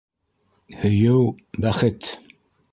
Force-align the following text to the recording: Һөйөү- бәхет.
Һөйөү- 0.79 1.21
бәхет. 1.67 2.13